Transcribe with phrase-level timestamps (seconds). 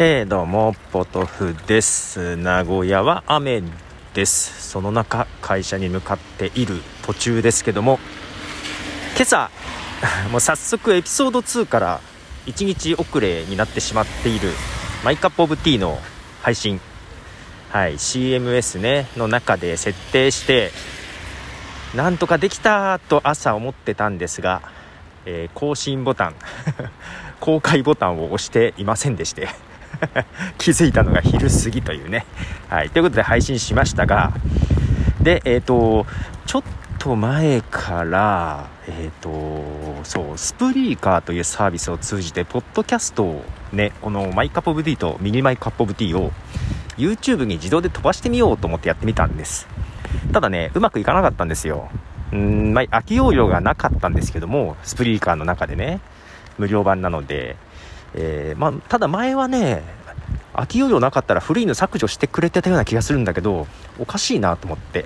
[0.00, 2.36] えー、どうも、ポトフです。
[2.36, 3.64] 名古屋は雨
[4.14, 4.70] です。
[4.70, 7.98] その中、会社に向かっている途中ですけども、
[9.16, 9.50] 今朝、
[10.30, 12.00] もう早速エピソード2から
[12.46, 14.52] 1日遅れになってしまっている
[15.02, 16.00] マイカップオブティーの
[16.42, 16.80] 配信、
[17.72, 20.70] はい、CMS ね、の中で設定して、
[21.96, 24.62] なんとかできたと朝思ってたんですが、
[25.26, 26.36] えー、更新ボタン
[27.40, 29.48] 公開ボタンを押していませんでして
[30.58, 32.26] 気づいたのが昼過ぎというね。
[32.68, 32.90] はい。
[32.90, 34.32] ということで配信しましたが、
[35.20, 36.06] で、えっ、ー、と、
[36.46, 36.62] ちょっ
[36.98, 46.32] と前から、えっ、ー、と、そう、 Spreaker というサービスを通じて、ポッドキャストをね、この My Cup of Tea とミニ My Cup of Tea を
[46.96, 49.68] YouTube に自動で飛ばしてみようと思ってやってみたんです。
[50.32, 51.88] ただね、うまくいかなかったんですよ。
[52.32, 56.00] うん、まあ、空き容量がなかったんですけども、スプリーカーの中でね、
[56.58, 57.56] 無料版なので、
[58.14, 59.82] えー、まあ、ただ前はね
[60.54, 63.66] 空き容量なかったら古いの削除してくれてたような気がするんだけど
[63.98, 65.04] おかしいなと思って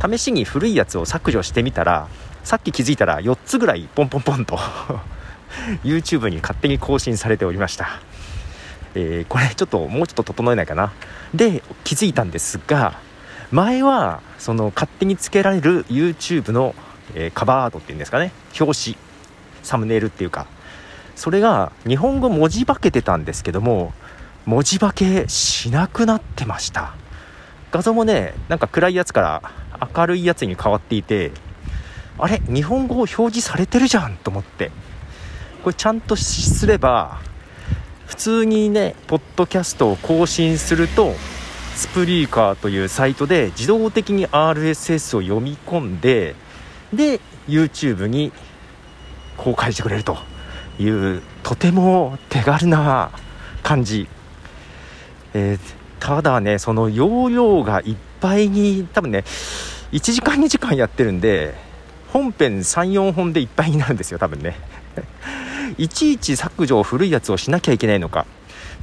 [0.00, 2.08] 試しに古いやつを削除してみたら
[2.44, 4.58] さっき気づいたら4つぐらいポンポンポンと
[5.82, 8.00] YouTube に勝手に更新されておりました、
[8.94, 10.92] えー、これちょっともうちょっと整えないかな。
[11.34, 13.00] で気づいたんですが
[13.50, 16.74] 前はその勝手につけられる YouTube の、
[17.14, 18.32] えー、カバーアートっていうんですかね。
[18.60, 18.98] 表紙
[19.62, 20.46] サムネイルっていうか
[21.16, 23.92] それが日本語文字化けてたんですけども
[24.44, 26.94] 文字化けしなくなってました。
[27.72, 31.32] 画像もねなんか暗いやつから明るいやつに変わっていて
[32.16, 34.70] あれ日本語を表示されてるじゃんと思って。
[35.64, 37.20] これちゃんとすれば
[38.06, 41.12] 普通にねポッドキャストを更新すると
[41.74, 46.36] スプリーカーというサイトで自動的に RSS を読み込んで
[46.92, 48.32] で YouTube に
[49.36, 50.35] 公開してくれると。
[50.78, 53.10] いうとても手軽な
[53.62, 54.08] 感じ、
[55.34, 55.58] えー、
[56.00, 59.24] ただねその容量がいっぱいに多分ね
[59.92, 61.54] 1時間2時間やってるんで
[62.12, 64.56] 本編34本でいっぱいになるんですよ多分ね。
[65.76, 68.24] いちいち削除を古いやつをしなきゃいけないのか。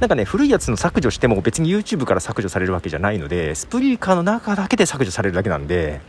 [0.00, 6.00] なんかね古いやつの削除しても別に YouTube から削除されるわけじゃないのでスプリーカーの中だけで削除されるだけなんで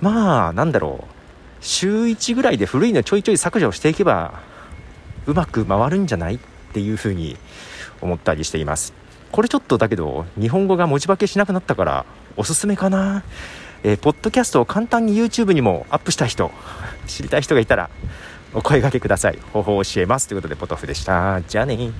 [0.00, 1.14] まあなんだろう。
[1.60, 4.40] 週1ぐらいで古いのちょいちょい削除していけば
[5.26, 6.36] うまく回るんじゃない？
[6.36, 6.38] っ
[6.72, 7.36] ていうふうに
[8.00, 8.92] 思ったりしています。
[9.32, 13.22] これちょっとだけど日本語が文字化けしなくなったからおすすめかな？
[13.82, 16.50] えー、ポッドキャストを簡単に YouTube にもアップした人
[17.06, 17.90] 知りたい人がいたら
[18.54, 19.38] お声がけください。
[19.52, 20.28] 方法を教えます。
[20.28, 21.42] ということでポトフでした。
[21.42, 21.92] じゃあね